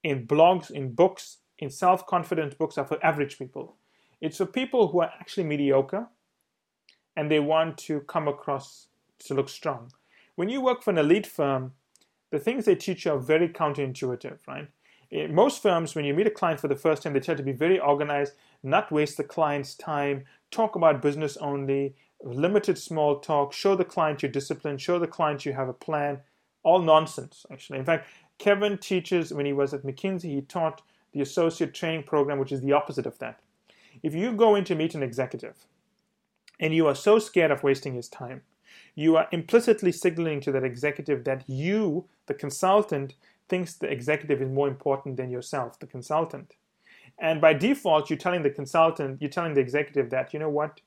in 0.03 0.25
blogs, 0.25 0.71
in 0.71 0.93
books, 0.93 1.37
in 1.59 1.69
self 1.69 2.05
confident 2.07 2.57
books 2.57 2.77
are 2.77 2.85
for 2.85 3.03
average 3.05 3.37
people. 3.37 3.75
It's 4.19 4.37
for 4.37 4.45
people 4.45 4.87
who 4.87 5.01
are 5.01 5.11
actually 5.19 5.43
mediocre 5.43 6.07
and 7.15 7.29
they 7.29 7.39
want 7.39 7.77
to 7.79 8.01
come 8.01 8.27
across 8.27 8.87
to 9.19 9.33
look 9.33 9.49
strong. 9.49 9.91
When 10.35 10.49
you 10.49 10.61
work 10.61 10.81
for 10.81 10.91
an 10.91 10.97
elite 10.97 11.27
firm, 11.27 11.73
the 12.31 12.39
things 12.39 12.65
they 12.65 12.75
teach 12.75 13.05
you 13.05 13.11
are 13.11 13.19
very 13.19 13.49
counterintuitive, 13.49 14.39
right? 14.47 14.69
Most 15.11 15.61
firms, 15.61 15.93
when 15.93 16.05
you 16.05 16.13
meet 16.13 16.27
a 16.27 16.31
client 16.31 16.59
for 16.59 16.69
the 16.69 16.75
first 16.75 17.03
time, 17.03 17.13
they 17.13 17.19
try 17.19 17.35
to 17.35 17.43
be 17.43 17.51
very 17.51 17.79
organized, 17.79 18.33
not 18.63 18.91
waste 18.91 19.17
the 19.17 19.23
client's 19.23 19.75
time, 19.75 20.23
talk 20.51 20.75
about 20.75 21.01
business 21.01 21.35
only, 21.37 21.95
limited 22.23 22.77
small 22.77 23.19
talk, 23.19 23.51
show 23.51 23.75
the 23.75 23.83
client 23.83 24.21
your 24.21 24.31
discipline, 24.31 24.77
show 24.77 24.99
the 24.99 25.07
client 25.07 25.45
you 25.45 25.53
have 25.53 25.67
a 25.67 25.73
plan. 25.73 26.19
All 26.63 26.81
nonsense, 26.81 27.45
actually. 27.51 27.79
In 27.79 27.85
fact, 27.85 28.07
Kevin 28.37 28.77
teaches 28.77 29.33
when 29.33 29.45
he 29.45 29.53
was 29.53 29.73
at 29.73 29.83
McKinsey, 29.83 30.35
he 30.35 30.41
taught 30.41 30.81
the 31.11 31.21
associate 31.21 31.73
training 31.73 32.03
program, 32.03 32.39
which 32.39 32.51
is 32.51 32.61
the 32.61 32.71
opposite 32.71 33.05
of 33.05 33.19
that. 33.19 33.39
If 34.03 34.15
you 34.15 34.31
go 34.31 34.55
in 34.55 34.63
to 34.65 34.75
meet 34.75 34.95
an 34.95 35.03
executive 35.03 35.65
and 36.59 36.73
you 36.73 36.87
are 36.87 36.95
so 36.95 37.19
scared 37.19 37.51
of 37.51 37.63
wasting 37.63 37.95
his 37.95 38.07
time, 38.07 38.43
you 38.95 39.17
are 39.17 39.27
implicitly 39.31 39.91
signaling 39.91 40.39
to 40.41 40.51
that 40.51 40.63
executive 40.63 41.23
that 41.25 41.43
you, 41.47 42.05
the 42.27 42.33
consultant, 42.33 43.15
thinks 43.51 43.73
the 43.73 43.91
executive 43.91 44.41
is 44.41 44.49
more 44.49 44.69
important 44.69 45.17
than 45.17 45.29
yourself, 45.29 45.77
the 45.77 45.85
consultant. 45.85 46.55
And 47.19 47.41
by 47.41 47.53
default, 47.53 48.09
you're 48.09 48.17
telling 48.17 48.43
the 48.43 48.49
consultant, 48.49 49.21
you're 49.21 49.29
telling 49.29 49.53
the 49.53 49.61
executive 49.61 50.09
that, 50.09 50.33
you 50.33 50.39
know 50.39 50.49
what, 50.49 50.79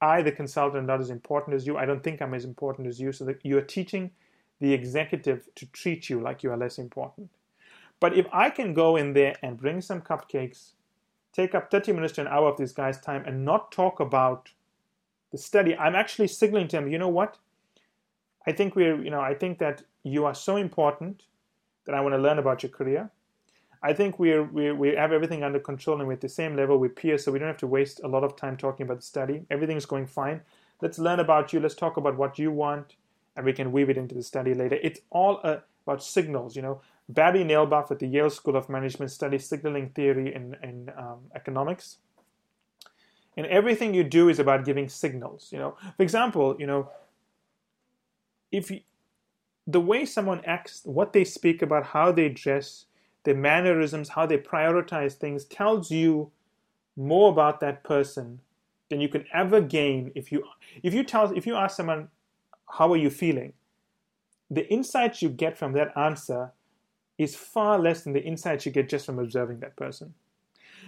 I, 0.00 0.20
the 0.20 0.30
consultant, 0.30 0.82
am 0.82 0.86
not 0.86 1.00
as 1.00 1.08
important 1.08 1.56
as 1.56 1.66
you. 1.66 1.78
I 1.78 1.86
don't 1.86 2.04
think 2.04 2.20
I'm 2.20 2.34
as 2.34 2.44
important 2.44 2.86
as 2.86 3.00
you. 3.00 3.12
So 3.12 3.24
that 3.24 3.40
you're 3.42 3.62
teaching 3.62 4.10
the 4.60 4.74
executive 4.74 5.48
to 5.56 5.64
treat 5.66 6.10
you 6.10 6.20
like 6.20 6.42
you 6.42 6.52
are 6.52 6.56
less 6.56 6.78
important. 6.78 7.30
But 7.98 8.16
if 8.16 8.26
I 8.30 8.50
can 8.50 8.74
go 8.74 8.96
in 8.96 9.14
there 9.14 9.34
and 9.42 9.56
bring 9.56 9.80
some 9.80 10.02
cupcakes, 10.02 10.72
take 11.32 11.54
up 11.54 11.70
30 11.70 11.92
minutes 11.92 12.12
to 12.14 12.20
an 12.20 12.28
hour 12.28 12.48
of 12.48 12.58
this 12.58 12.72
guy's 12.72 13.00
time 13.00 13.24
and 13.26 13.44
not 13.44 13.72
talk 13.72 14.00
about 14.00 14.50
the 15.32 15.38
study, 15.38 15.74
I'm 15.76 15.96
actually 15.96 16.28
signaling 16.28 16.68
to 16.68 16.76
him, 16.78 16.88
you 16.88 16.98
know 16.98 17.08
what? 17.08 17.38
I 18.46 18.52
think 18.52 18.76
we're, 18.76 19.02
you 19.02 19.10
know, 19.10 19.20
I 19.20 19.34
think 19.34 19.58
that 19.58 19.82
you 20.04 20.26
are 20.26 20.34
so 20.34 20.56
important 20.56 21.24
that 21.88 21.94
I 21.94 22.02
want 22.02 22.14
to 22.14 22.18
learn 22.18 22.38
about 22.38 22.62
your 22.62 22.70
career. 22.70 23.10
I 23.82 23.94
think 23.94 24.18
we're, 24.18 24.44
we 24.44 24.72
we 24.72 24.88
have 24.94 25.10
everything 25.10 25.42
under 25.42 25.58
control 25.58 25.98
and 25.98 26.06
we're 26.06 26.14
at 26.14 26.20
the 26.20 26.28
same 26.28 26.54
level 26.54 26.76
with 26.76 26.94
peers, 26.94 27.24
so 27.24 27.32
we 27.32 27.38
don't 27.38 27.48
have 27.48 27.56
to 27.58 27.66
waste 27.66 28.00
a 28.04 28.08
lot 28.08 28.24
of 28.24 28.36
time 28.36 28.58
talking 28.58 28.84
about 28.84 28.98
the 28.98 29.06
study. 29.06 29.46
Everything's 29.50 29.86
going 29.86 30.06
fine. 30.06 30.42
Let's 30.82 30.98
learn 30.98 31.18
about 31.18 31.54
you. 31.54 31.60
Let's 31.60 31.74
talk 31.74 31.96
about 31.96 32.18
what 32.18 32.38
you 32.38 32.50
want, 32.50 32.96
and 33.36 33.46
we 33.46 33.54
can 33.54 33.72
weave 33.72 33.88
it 33.88 33.96
into 33.96 34.14
the 34.14 34.22
study 34.22 34.52
later. 34.52 34.78
It's 34.82 35.00
all 35.08 35.40
uh, 35.42 35.58
about 35.86 36.02
signals, 36.02 36.56
you 36.56 36.62
know. 36.62 36.82
Barry 37.08 37.42
Nalebuff 37.42 37.90
at 37.90 38.00
the 38.00 38.06
Yale 38.06 38.28
School 38.28 38.56
of 38.56 38.68
Management 38.68 39.10
studies 39.10 39.46
signaling 39.46 39.88
theory 39.90 40.34
in, 40.34 40.56
in 40.62 40.92
um, 40.94 41.20
economics. 41.34 41.96
And 43.34 43.46
everything 43.46 43.94
you 43.94 44.04
do 44.04 44.28
is 44.28 44.38
about 44.38 44.66
giving 44.66 44.90
signals, 44.90 45.48
you 45.50 45.58
know. 45.58 45.76
For 45.96 46.02
example, 46.02 46.56
you 46.58 46.66
know, 46.66 46.90
if 48.52 48.70
you, 48.70 48.80
the 49.68 49.80
way 49.80 50.06
someone 50.06 50.40
acts, 50.46 50.80
what 50.84 51.12
they 51.12 51.24
speak 51.24 51.60
about, 51.60 51.84
how 51.84 52.10
they 52.10 52.30
dress, 52.30 52.86
their 53.24 53.34
mannerisms, 53.34 54.08
how 54.08 54.24
they 54.24 54.38
prioritize 54.38 55.12
things 55.12 55.44
tells 55.44 55.90
you 55.90 56.30
more 56.96 57.30
about 57.30 57.60
that 57.60 57.84
person 57.84 58.40
than 58.88 59.00
you 59.02 59.10
can 59.10 59.26
ever 59.32 59.60
gain 59.60 60.10
if 60.14 60.32
you 60.32 60.42
if 60.82 60.94
you 60.94 61.04
tell 61.04 61.30
if 61.36 61.46
you 61.46 61.54
ask 61.54 61.76
someone 61.76 62.08
how 62.70 62.90
are 62.92 62.96
you 62.96 63.10
feeling? 63.10 63.52
The 64.50 64.66
insights 64.72 65.20
you 65.20 65.28
get 65.28 65.58
from 65.58 65.72
that 65.74 65.96
answer 65.96 66.52
is 67.18 67.36
far 67.36 67.78
less 67.78 68.02
than 68.02 68.14
the 68.14 68.24
insights 68.24 68.64
you 68.64 68.72
get 68.72 68.88
just 68.88 69.04
from 69.04 69.18
observing 69.18 69.60
that 69.60 69.76
person. 69.76 70.14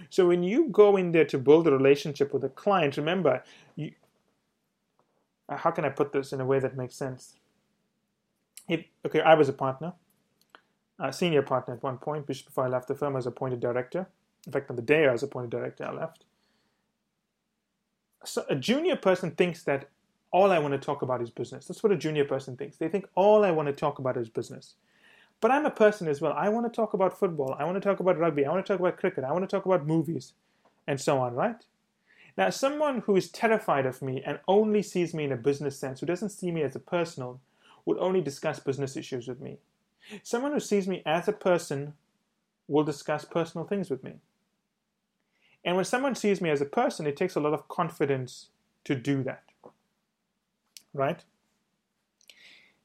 So 0.09 0.27
when 0.27 0.41
you 0.41 0.69
go 0.69 0.97
in 0.97 1.11
there 1.11 1.25
to 1.25 1.37
build 1.37 1.67
a 1.67 1.71
relationship 1.71 2.33
with 2.33 2.43
a 2.43 2.49
client 2.49 2.97
remember 2.97 3.43
you 3.75 3.91
how 5.49 5.69
can 5.69 5.85
i 5.85 5.89
put 5.89 6.13
this 6.13 6.33
in 6.33 6.41
a 6.41 6.45
way 6.45 6.59
that 6.59 6.77
makes 6.77 6.95
sense 6.95 7.35
if 8.67 8.83
okay 9.05 9.21
i 9.21 9.33
was 9.33 9.49
a 9.49 9.53
partner 9.53 9.93
a 11.01 11.11
senior 11.11 11.41
partner 11.41 11.73
at 11.73 11.83
one 11.83 11.97
point 11.97 12.27
just 12.27 12.45
before 12.45 12.65
I 12.65 12.67
left 12.67 12.87
the 12.87 12.95
firm. 12.95 13.13
I 13.13 13.17
was 13.17 13.25
appointed 13.25 13.59
director. 13.59 14.07
In 14.45 14.53
fact, 14.53 14.69
on 14.69 14.75
the 14.75 14.81
day 14.81 15.07
I 15.07 15.11
was 15.11 15.23
appointed 15.23 15.49
director, 15.49 15.85
I 15.85 15.91
left. 15.91 16.25
So 18.23 18.45
a 18.49 18.55
junior 18.55 18.95
person 18.95 19.31
thinks 19.31 19.63
that 19.63 19.89
all 20.31 20.51
I 20.51 20.59
want 20.59 20.73
to 20.73 20.79
talk 20.79 21.01
about 21.01 21.21
is 21.21 21.29
business. 21.31 21.65
That's 21.65 21.83
what 21.83 21.91
a 21.91 21.97
junior 21.97 22.23
person 22.23 22.55
thinks. 22.55 22.77
They 22.77 22.87
think 22.87 23.07
all 23.15 23.43
I 23.43 23.51
want 23.51 23.67
to 23.67 23.73
talk 23.73 23.99
about 23.99 24.15
is 24.15 24.29
business. 24.29 24.75
But 25.41 25.49
I'm 25.49 25.65
a 25.65 25.71
person 25.71 26.07
as 26.07 26.21
well. 26.21 26.33
I 26.33 26.49
want 26.49 26.71
to 26.71 26.75
talk 26.75 26.93
about 26.93 27.17
football. 27.17 27.55
I 27.57 27.63
want 27.63 27.75
to 27.75 27.81
talk 27.81 27.99
about 27.99 28.19
rugby. 28.19 28.45
I 28.45 28.51
want 28.51 28.63
to 28.63 28.71
talk 28.71 28.79
about 28.79 28.97
cricket. 28.97 29.23
I 29.23 29.31
want 29.31 29.43
to 29.43 29.53
talk 29.53 29.65
about 29.65 29.87
movies 29.87 30.33
and 30.85 31.01
so 31.01 31.17
on, 31.17 31.33
right? 31.33 31.65
Now, 32.37 32.51
someone 32.51 32.99
who 32.99 33.15
is 33.15 33.29
terrified 33.29 33.87
of 33.87 34.03
me 34.03 34.21
and 34.23 34.39
only 34.47 34.83
sees 34.83 35.15
me 35.15 35.23
in 35.23 35.31
a 35.31 35.37
business 35.37 35.77
sense, 35.77 35.99
who 35.99 36.05
doesn't 36.05 36.29
see 36.29 36.51
me 36.51 36.61
as 36.61 36.75
a 36.75 36.79
personal, 36.79 37.41
would 37.85 37.97
only 37.97 38.21
discuss 38.21 38.59
business 38.59 38.95
issues 38.95 39.27
with 39.27 39.41
me. 39.41 39.57
Someone 40.23 40.51
who 40.51 40.59
sees 40.59 40.87
me 40.87 41.01
as 41.05 41.27
a 41.27 41.33
person 41.33 41.93
will 42.67 42.83
discuss 42.83 43.25
personal 43.25 43.65
things 43.65 43.89
with 43.89 44.03
me. 44.03 44.15
And 45.63 45.75
when 45.75 45.85
someone 45.85 46.15
sees 46.15 46.41
me 46.41 46.49
as 46.49 46.61
a 46.61 46.65
person, 46.65 47.05
it 47.05 47.17
takes 47.17 47.35
a 47.35 47.39
lot 47.39 47.53
of 47.53 47.67
confidence 47.67 48.47
to 48.85 48.95
do 48.95 49.23
that. 49.23 49.43
Right? 50.93 51.23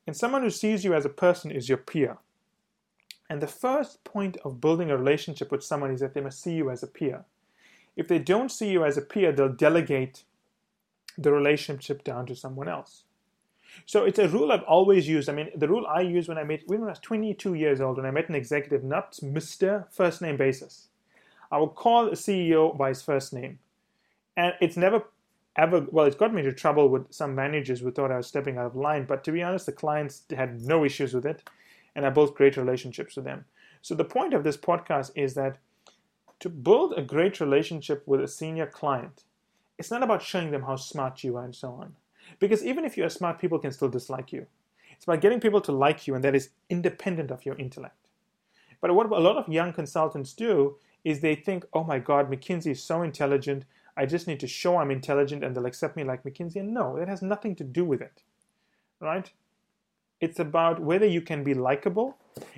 And 0.06 0.16
someone 0.16 0.42
who 0.42 0.50
sees 0.50 0.84
you 0.84 0.94
as 0.94 1.04
a 1.04 1.10
person 1.10 1.50
is 1.50 1.68
your 1.68 1.78
peer. 1.78 2.18
And 3.28 3.40
the 3.40 3.48
first 3.48 4.04
point 4.04 4.36
of 4.44 4.60
building 4.60 4.90
a 4.90 4.96
relationship 4.96 5.50
with 5.50 5.64
someone 5.64 5.90
is 5.90 6.00
that 6.00 6.14
they 6.14 6.20
must 6.20 6.40
see 6.40 6.54
you 6.54 6.70
as 6.70 6.82
a 6.82 6.86
peer. 6.86 7.24
If 7.96 8.06
they 8.06 8.18
don't 8.18 8.50
see 8.50 8.70
you 8.70 8.84
as 8.84 8.96
a 8.96 9.02
peer, 9.02 9.32
they'll 9.32 9.48
delegate 9.48 10.22
the 11.18 11.32
relationship 11.32 12.04
down 12.04 12.26
to 12.26 12.36
someone 12.36 12.68
else. 12.68 13.04
So 13.84 14.04
it's 14.04 14.18
a 14.18 14.28
rule 14.28 14.52
I've 14.52 14.62
always 14.62 15.06
used. 15.06 15.28
I 15.28 15.32
mean, 15.32 15.50
the 15.54 15.68
rule 15.68 15.86
I 15.86 16.00
used 16.00 16.28
when 16.28 16.38
I 16.38 16.44
met, 16.44 16.62
when 16.66 16.82
I 16.82 16.86
was 16.86 16.98
22 17.00 17.54
years 17.54 17.80
old, 17.80 17.98
when 17.98 18.06
I 18.06 18.10
met 18.10 18.28
an 18.28 18.34
executive, 18.34 18.82
not 18.82 19.12
Mr. 19.16 19.90
First 19.92 20.22
Name 20.22 20.36
basis. 20.36 20.88
I 21.50 21.58
would 21.58 21.74
call 21.74 22.08
a 22.08 22.12
CEO 22.12 22.76
by 22.76 22.88
his 22.88 23.02
first 23.02 23.32
name. 23.32 23.58
And 24.36 24.54
it's 24.60 24.76
never 24.76 25.04
ever, 25.56 25.86
well, 25.90 26.06
it's 26.06 26.16
got 26.16 26.32
me 26.32 26.40
into 26.40 26.52
trouble 26.52 26.88
with 26.88 27.12
some 27.12 27.34
managers 27.34 27.80
who 27.80 27.90
thought 27.90 28.12
I 28.12 28.18
was 28.18 28.26
stepping 28.26 28.58
out 28.58 28.66
of 28.66 28.76
line. 28.76 29.04
But 29.04 29.24
to 29.24 29.32
be 29.32 29.42
honest, 29.42 29.66
the 29.66 29.72
clients 29.72 30.22
had 30.34 30.62
no 30.62 30.84
issues 30.84 31.14
with 31.14 31.26
it. 31.26 31.48
And 31.94 32.04
I 32.04 32.10
built 32.10 32.36
great 32.36 32.56
relationships 32.56 33.16
with 33.16 33.24
them. 33.24 33.46
So 33.80 33.94
the 33.94 34.04
point 34.04 34.34
of 34.34 34.44
this 34.44 34.56
podcast 34.56 35.12
is 35.14 35.34
that 35.34 35.58
to 36.40 36.50
build 36.50 36.92
a 36.96 37.02
great 37.02 37.40
relationship 37.40 38.02
with 38.06 38.20
a 38.20 38.28
senior 38.28 38.66
client, 38.66 39.24
it's 39.78 39.90
not 39.90 40.02
about 40.02 40.22
showing 40.22 40.50
them 40.50 40.62
how 40.62 40.76
smart 40.76 41.24
you 41.24 41.36
are 41.36 41.44
and 41.44 41.54
so 41.54 41.70
on. 41.72 41.94
Because 42.38 42.64
even 42.64 42.84
if 42.84 42.96
you're 42.96 43.08
smart, 43.08 43.38
people 43.38 43.58
can 43.58 43.72
still 43.72 43.88
dislike 43.88 44.32
you. 44.32 44.46
It's 44.92 45.04
about 45.04 45.20
getting 45.20 45.40
people 45.40 45.60
to 45.62 45.72
like 45.72 46.06
you, 46.06 46.14
and 46.14 46.24
that 46.24 46.34
is 46.34 46.50
independent 46.70 47.30
of 47.30 47.44
your 47.44 47.56
intellect. 47.56 48.08
But 48.80 48.94
what 48.94 49.06
a 49.06 49.18
lot 49.18 49.36
of 49.36 49.52
young 49.52 49.72
consultants 49.72 50.32
do 50.32 50.76
is 51.04 51.20
they 51.20 51.34
think, 51.34 51.64
oh 51.72 51.84
my 51.84 51.98
God, 51.98 52.30
McKinsey 52.30 52.72
is 52.72 52.82
so 52.82 53.02
intelligent. 53.02 53.64
I 53.96 54.06
just 54.06 54.26
need 54.26 54.40
to 54.40 54.46
show 54.46 54.76
I'm 54.76 54.90
intelligent 54.90 55.42
and 55.44 55.56
they'll 55.56 55.66
accept 55.66 55.96
me 55.96 56.04
like 56.04 56.24
McKinsey. 56.24 56.56
And 56.56 56.74
no, 56.74 56.98
that 56.98 57.08
has 57.08 57.22
nothing 57.22 57.54
to 57.56 57.64
do 57.64 57.84
with 57.84 58.00
it, 58.00 58.22
right? 59.00 59.30
It's 60.20 60.38
about 60.38 60.80
whether 60.80 61.06
you 61.06 61.20
can 61.20 61.44
be 61.44 61.54
likable, 61.54 62.16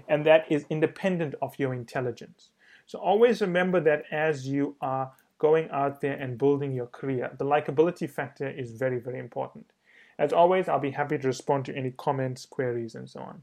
and 0.09 0.25
that 0.27 0.51
is 0.51 0.65
independent 0.71 1.35
of 1.43 1.59
your 1.59 1.75
intelligence. 1.75 2.51
So 2.87 2.99
always 2.99 3.41
remember 3.41 3.81
that 3.81 4.05
as 4.11 4.49
you 4.49 4.77
are 4.81 5.13
going 5.39 5.71
out 5.71 6.01
there 6.01 6.15
and 6.15 6.39
building 6.39 6.73
your 6.73 6.87
career, 6.87 7.31
the 7.39 7.45
likability 7.45 8.11
factor 8.11 8.49
is 8.49 8.73
very, 8.73 8.99
very 8.99 9.19
important. 9.19 9.73
As 10.19 10.33
always, 10.33 10.69
I'll 10.69 10.81
be 10.81 10.91
happy 10.91 11.19
to 11.19 11.27
respond 11.27 11.65
to 11.67 11.77
any 11.77 11.93
comments, 11.93 12.45
queries, 12.45 12.95
and 12.95 13.09
so 13.09 13.21
on. 13.21 13.43